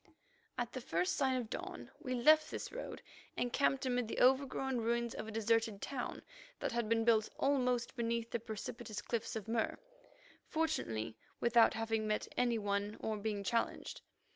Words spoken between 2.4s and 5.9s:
this road and camped amid the overgrown ruins of a deserted